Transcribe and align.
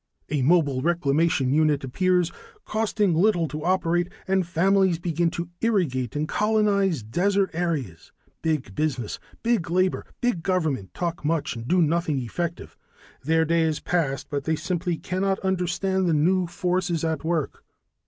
A 0.31 0.41
mobile 0.41 0.81
reclamation 0.81 1.53
unit 1.53 1.83
appears, 1.83 2.31
costing 2.65 3.13
little 3.13 3.47
to 3.47 3.63
operate, 3.63 4.09
and 4.27 4.47
families 4.47 4.97
begin 4.97 5.29
to 5.29 5.49
irrigate 5.61 6.15
and 6.15 6.27
colonize 6.27 7.03
desert 7.03 7.51
areas. 7.53 8.11
Big 8.41 8.73
business, 8.73 9.19
big 9.43 9.69
labor, 9.69 10.03
big 10.19 10.41
government 10.41 10.95
talk 10.95 11.23
much 11.23 11.55
and 11.55 11.67
do 11.67 11.83
nothing 11.83 12.17
effective 12.17 12.75
their 13.23 13.45
day 13.45 13.61
is 13.61 13.79
past, 13.79 14.25
but 14.31 14.45
they 14.45 14.55
simply 14.55 14.97
cannot 14.97 15.37
understand 15.41 16.07
the 16.07 16.13
new 16.15 16.47
forces 16.47 17.03
at 17.03 17.23
work. 17.23 17.63